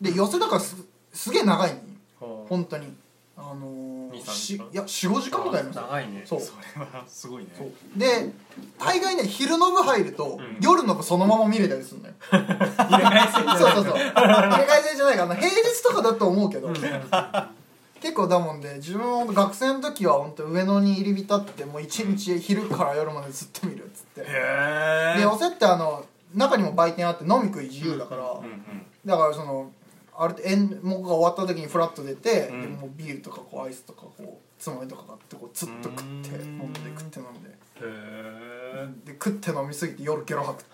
[0.00, 0.76] で寄せだからす
[1.12, 1.74] すげえ長い
[2.20, 2.94] の本当に。
[3.34, 5.82] あのー、2-3しいや45時間ぐらいありますよ。
[5.82, 6.22] 長いね。
[6.26, 6.40] そう。
[6.40, 7.50] それはすごいね。
[7.56, 7.98] そう。
[7.98, 8.30] で
[8.78, 10.38] 大概ね昼の部入ると、ん。
[10.60, 12.14] 夜の部そのまま見れたりするのよ。
[12.30, 13.94] 入れ替え制そうそうそう。
[13.96, 15.34] 入れ替え制じゃないからな。
[15.40, 24.20] 平日とかだと思うけど、結構だもんで自分はほんと学生の時は本当上野に入り浸ってもう一日昼から夜までずっと見るっつって。
[24.20, 28.40] へえでおせってあの中にも売店あって飲み食い自由だから、
[29.04, 29.72] だからその
[30.16, 32.62] ある演目が終わった時にフラッと出て、うん。
[32.62, 34.24] でもうビールとかこうアイスとかこう
[34.58, 36.60] つまみとか買ってこうずっと食ってうん。
[36.60, 37.48] 飲んで食って飲んで。
[37.48, 38.52] へえ。
[39.04, 40.66] で食って飲みすぎて夜ゲロ吐く。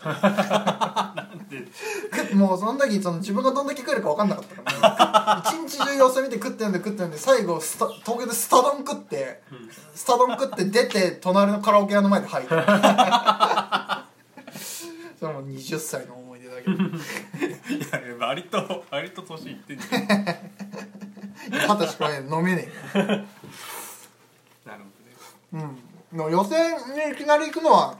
[2.34, 4.70] もうその時その自分がどんだけ食えるか分かんなかったか
[5.24, 9.42] ら、ね、 一日中様子見て食ってんで食ってんで最後スタ東京でスタ丼食って
[9.94, 12.54] スタ丼食って出て隣のカラオケ屋の前で吐いて
[15.18, 16.76] それもう20歳の思い出だけど。
[16.76, 20.02] いや割と割と年いってんじゃん。
[21.50, 23.04] 二十歳くらいで飲めねえな。
[23.06, 23.24] る
[24.64, 24.78] ほ
[25.52, 25.64] どね。
[26.12, 26.18] うん。
[26.18, 27.98] の予選にいきなり行くのは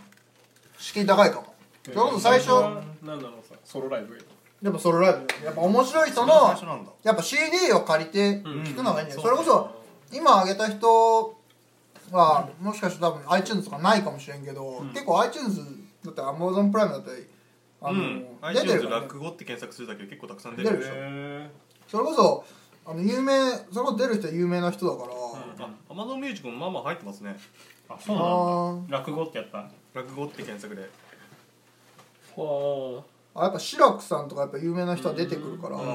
[0.78, 1.54] 敷居高いかも。
[1.84, 2.50] それこそ最初。
[2.50, 3.42] は何なの？
[3.42, 4.18] さソロライブ
[4.62, 5.18] でもソロライブ。
[5.44, 6.54] やっぱ面白い人の
[7.02, 9.24] やっぱ CD を借りて聞くのがいいんだよ、うん。
[9.24, 9.70] それこそ
[10.12, 11.36] 今挙げた人
[12.10, 15.60] はもしかしたら多分 iTunes とかないかもしれんけど、結構 iTunes
[16.08, 17.26] だったら Amazon プライムだったり
[17.80, 18.20] あの、うん。
[18.54, 20.92] 出てる iTunes から、ね、落語って検索するだけで結構たくさん出る出るでしょ。
[20.94, 21.50] へ
[21.86, 22.44] それこそ
[22.86, 25.12] あの有名それこそ出る人は有名な人だから、
[25.66, 27.36] あ Amazon ミュージックもまあまあ入ってますね。
[27.88, 29.70] あそうあなんだ落語ってやった？
[29.94, 30.82] 落語って検索で。
[32.36, 33.02] わ
[33.34, 35.90] あやっぱ志らくさんとかやっぱ有名な人は出てくるから、うんうんう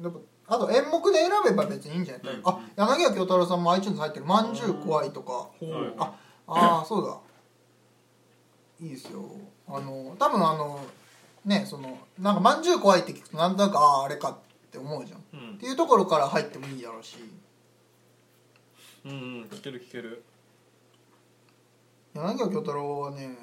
[0.00, 0.02] ん。
[0.02, 0.12] やっ
[0.46, 2.40] ぱあと演目で選べば別にいいんじゃない、うん。
[2.44, 5.48] あ柳家京太郎さんも iTunes 入ってる「まんじゅう怖い」とか。
[5.58, 5.94] ほう。
[5.98, 6.14] あ
[6.46, 7.16] ああそうだ
[8.80, 9.24] いいですよ。
[9.66, 10.80] あの多分あの
[11.44, 14.38] ねそのなんか「まんじゅう怖い」って聞くとなんとなくあああれかっ
[14.70, 15.18] て思うじゃん。
[15.18, 15.58] っうん。
[15.58, 17.16] ていうところから入ってもいいだろうし。
[19.04, 19.18] うんうん
[19.50, 20.22] 聞ける聞ける。
[22.14, 23.36] 柳家京太郎はね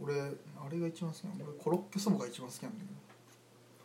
[0.00, 0.24] 俺あ
[0.70, 1.50] れが一番好きなの。
[1.50, 2.90] 俺コロッケそばが一番好きなんだけど。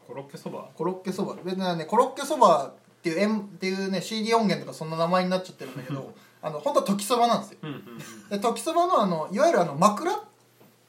[0.07, 0.67] コロッケそば？
[0.75, 1.35] コロッケそば。
[1.43, 7.59] 別にねコロッケそばっていう円っていうね CD 音源とかそんな名前になっちゃってるんだけど あの本当は時そばなんですよ。
[8.29, 10.11] で時そばのあのいわゆるあの枕？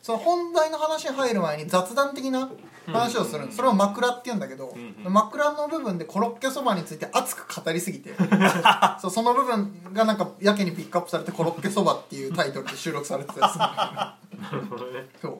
[0.02, 2.50] その本題の話に入る前に雑談的な
[2.86, 3.52] 話をする。
[3.52, 8.12] それを枕って言うんだけど、枕の部分でコロッケそばについて熱く語りすぎて
[9.00, 14.16] そうその部分がなんかやけにピックアップされてコロッケそばっていうタイトルで収録されてたりするな
[14.50, 15.08] るほどね。
[15.20, 15.38] そう。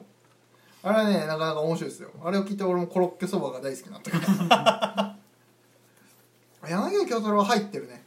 [0.83, 2.09] あれはねなかなか面白いですよ。
[2.23, 5.15] あれを聞いて俺もコロッケそばが大好きになったから。
[6.69, 8.05] 柳家京太郎は入ってるね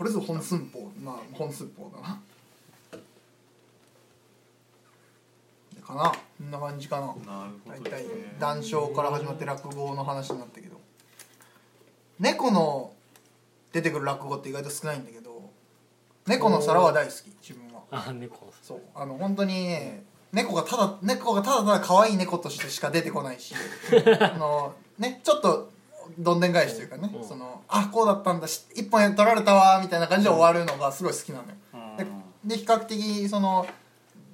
[0.00, 0.90] これぞ本寸法。
[0.98, 2.22] まあ本寸法だな。
[5.86, 6.10] かな。
[6.10, 7.06] こんな感じかな。
[7.08, 8.06] なるほ大体
[8.38, 10.80] 談笑から始まって落語の話になったけど。
[12.18, 12.94] 猫の
[13.74, 15.50] 出てくる落語って意外と少ないんだけど。
[16.26, 17.82] 猫の皿は大好き自分は。
[17.90, 18.80] あ猫そう。
[18.94, 23.54] あの本当にね猫がただ猫がただただ可愛い猫としてしか出てこないし。
[24.18, 25.70] あのねちょっと
[26.18, 27.24] どんでん返しというかね、うん。
[27.24, 32.06] そのあこうだったんだし一本取られたわみたいな感じで終わるのがすごい好きなのよ、で
[32.44, 33.66] で比較的その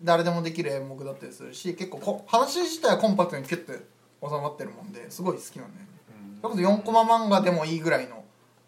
[0.02, 3.84] 誰でもできる演目だったりするし結構こ話自体はコンパクトにキュッて
[4.22, 5.96] 収まってるもんですごい好きなんだよね
[6.42, 8.24] それこそ4コマ漫画でもいいぐらいの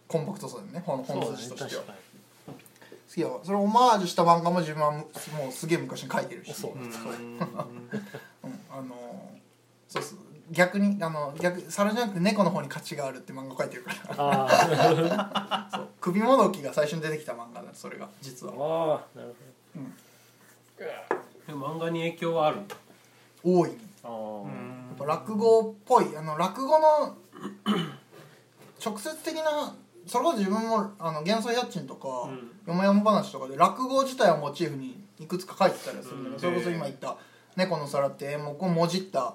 [0.08, 1.82] コンパクトさだよね本そう本筋としては。
[1.82, 1.92] か
[3.08, 3.40] 好きだわ。
[3.42, 5.06] それをオマージュした漫画も自分はも
[5.48, 6.48] うすげえ昔に書いてるし。
[6.48, 6.90] にそううんうん、
[8.70, 9.30] あの
[9.88, 10.14] そうっす
[10.50, 14.14] 逆にあの逆皿じゃなくて猫の方に価値があるって漫画書いてるから。
[14.18, 15.88] あ そう。
[16.00, 18.08] 首もどきが最初に出てきた漫画だそれが。
[18.20, 18.94] 実ーは。
[18.96, 19.34] あーなる
[21.46, 22.76] でも漫画に影響はあるんだ
[23.42, 23.70] 大い。
[23.70, 24.12] にあう
[24.46, 26.16] やんっぱ落語っぽい。
[26.16, 27.16] あの落語の
[28.84, 29.74] 直接的な
[30.06, 32.52] それこそ自分もあの幻想家賃とか、うん。
[32.66, 36.54] よもやま話とかで落語自体をモチーフにいくつか書いてたりするんだけど、うん。
[36.54, 37.16] それこそ今言った
[37.56, 39.34] 「猫の皿」って演目をもじった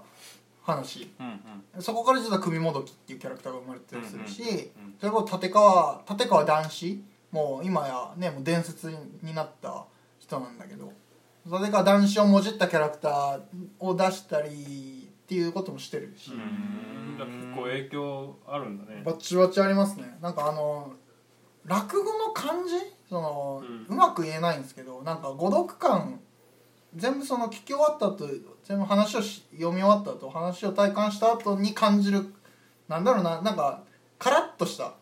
[0.63, 1.13] 話。
[1.19, 1.39] うん
[1.75, 1.81] うん。
[1.81, 9.85] そこから実は首もどきっていうキャラクターが生まれてたりするし、うんうんうんそれこそ立川立川談志もう今やねもう伝説になった
[10.19, 10.93] 人なんだけど
[11.45, 13.41] 立川談志をもじったキャラクター
[13.79, 19.01] を出したりっていうこともしてるし、結構影響あるんだね。
[19.03, 20.17] バッチバチありますね。
[20.21, 20.93] なんかあの
[21.65, 22.73] 落語の感じ？
[23.09, 26.21] その、ううんまく言えないんですけどなんか誤読感
[26.95, 28.27] 全部その聞き終わった後
[28.63, 32.33] 全部話をし読み終わった後話を体感した後に感じる
[32.87, 33.83] なんだろうななんか
[34.17, 34.93] カラッとした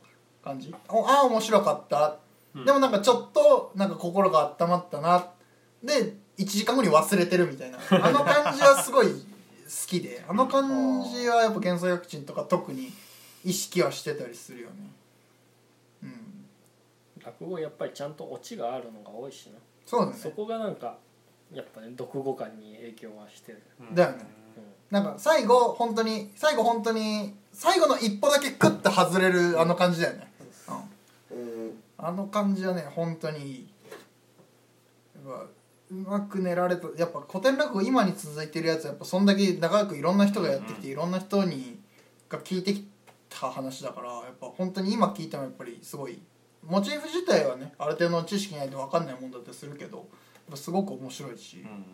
[0.43, 0.73] 感じ。
[0.89, 2.17] おああ面白かった、
[2.55, 2.65] うん。
[2.65, 5.27] でもなんかちょっとなんか心が温まったな。
[5.83, 7.77] で1時間後に忘れてるみたいな。
[7.77, 9.15] あの感じはすごい好
[9.87, 10.23] きで。
[10.27, 12.91] あの感じはやっぱ幻想薬賃とか特に
[13.45, 14.75] 意識はしてたりするよね。
[16.03, 16.45] うん。
[17.23, 19.59] 落語やっぱりちゃんとオチがあるのが多いしな。
[19.85, 20.17] そうだね。
[20.17, 20.97] そこがなんか
[21.53, 23.95] やっぱね読語感に影響はしてる、うん。
[23.95, 24.17] だよね。
[24.89, 30.31] うなんか最後本当に最後本当に最後の一歩だけクッと外れるあの感じだよね、
[31.31, 33.69] うん、あの感じはね本当にいい
[35.15, 35.45] やっぱ
[35.91, 41.79] うまく練られたやっぱ古典落語今に続いてるやつはやっぱそんだけ長くいろんな人がやってきて、いろんな人に
[42.29, 42.87] が聞いてき
[43.29, 46.19] た話だからやっぱ本当に今聞いてもやっぱりすごい
[46.65, 50.07] モチーフ自体はねある程度の知識ないと分かんないもんだったりするけど
[50.57, 51.85] すごく面白いし、うん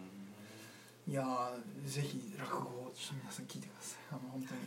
[1.09, 3.99] いやーぜひ落語を皆さん聞いてください。
[4.11, 4.61] あの本当に。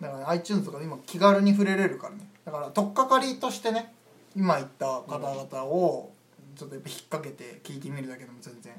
[0.00, 2.30] だから iTunes とかで今気軽に触れれるからね。
[2.44, 3.92] だから取っかかりとしてね
[4.36, 6.12] 今言った方々を
[6.54, 8.72] ちょっとやっぱ引っ掛けて聞いてみるだけでも全然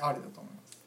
[0.00, 0.78] ありだと思います。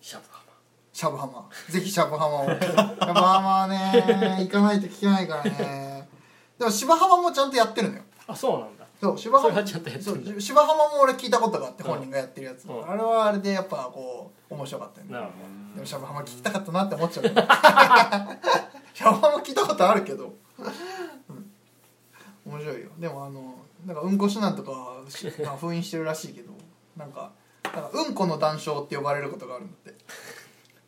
[0.00, 0.52] シャブハマ。
[0.92, 1.48] シャブハマ。
[1.68, 2.44] ぜひシャブハマを。
[2.46, 6.08] シャブハマはね行かないと聞けないからね。
[6.56, 8.02] でも芝浜もちゃんとやってるのよ。
[8.28, 12.90] あそうなんだそう芝浜そう芝浜も俺聞いたことがあって本人がやってるやつ、うん。
[12.90, 15.30] あれはあれでやっぱこう面白かったよね。
[15.74, 17.30] でもシャバハマ聞きたかったなって思っちゃうね
[18.94, 21.52] シャバハマ聞いたことあるけど、うん。
[22.46, 22.88] 面白いよ。
[22.98, 24.72] でもあのなんかうんこ指南とか
[25.44, 26.52] まあ、封印してるらしいけど
[26.96, 27.32] なんか
[27.64, 29.98] なんかうんこの談笑って呼ばれることがあるんだって。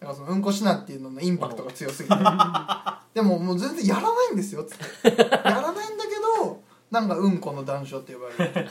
[0.01, 2.15] だからそのうんこ指南っていうののインパクトが強すぎて。
[3.13, 4.79] でももう全然やらないんですよつっ
[5.13, 5.23] て。
[5.23, 8.69] やらないんだけどなんかうんこの談笑って呼ばれる。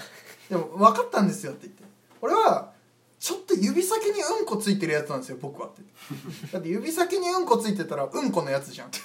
[0.50, 1.84] でも分かったんですよって言って。
[2.22, 2.72] 俺は
[3.20, 5.82] ちょっと指先にうんこついてるやつなんですよ僕はって。
[6.52, 8.98] だって指先にうんこついてたらうんこのやつじゃん、ど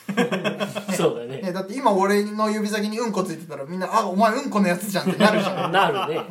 [0.95, 1.41] そうだね。
[1.41, 5.71] ね、だって今俺の指先にうんこついてたらみんな「あお前うんこのやつじゃん」ってなるじゃん。
[5.71, 6.25] っ なるね。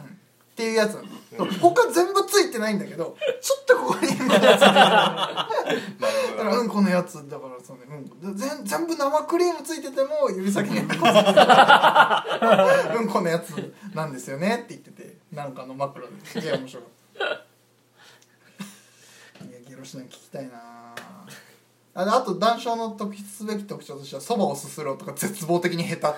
[0.55, 5.47] ていうやつなの他全部ついてないんだけどちょっとここに うんこのやつだか
[6.43, 7.83] らうんこのやつだからそうね、
[8.23, 11.01] うん、全全部生クリームついてても指先に うんこつい
[12.97, 16.13] うんこのやつなんですよねって言っててなんかの枕で。
[16.25, 16.89] すげえ面白かっ
[17.19, 17.25] た。
[19.45, 20.95] いやゲロシナ聞きたいな。
[21.93, 26.05] あであと談笑の特筆すべき特徴としてはそばをすする音が絶望的に下手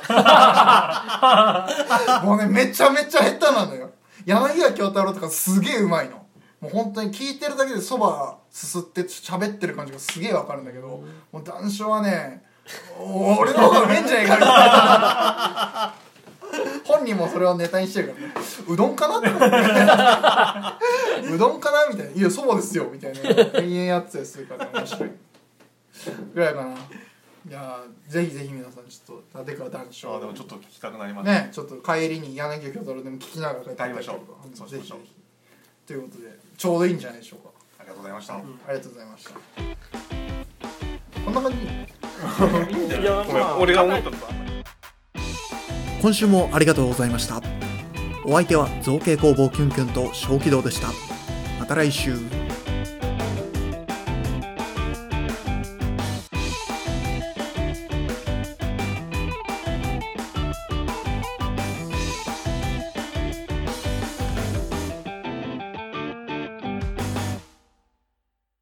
[2.26, 3.90] もうねめちゃめちゃ下手なのよ
[4.26, 6.26] 柳家京太郎とかすげえうまいの。
[6.60, 12.44] もう本当に聞いてるだけでそばすすって喋ってる感じがすげえわかるんだけどもう談笑はね
[13.00, 15.96] お俺の方がうめえんじゃねえかみたいな。
[16.84, 18.34] 本人もそれをネタにしてるからね。
[18.68, 21.34] うどんかなって思って。
[21.34, 23.20] うどんかなみたいな「いやそばですよ」みたいな。
[23.60, 25.12] 延々やってたりするから面白い。
[26.34, 26.76] ぐらいかな
[27.50, 34.18] いやーぜひぜひ皆さんちょっと立川談笑あでもちょっと聞きたくなりましたねちょっと帰りに柳家京太郎でも聞きながら帰りましょう。
[34.48, 35.00] うんそうしましょう。
[35.88, 37.50] ということでちょうどいいんじゃないでしょうか。
[37.80, 39.32] ありがとうございました、ありがとうございました。
[41.26, 41.58] こんな感じ？
[43.02, 44.28] いやごめんまあ俺が思ったのと
[46.02, 47.42] 今週もありがとうございました。
[48.24, 50.90] お相手は造形工房キュンキュンと小気道でした。
[51.60, 52.14] また来週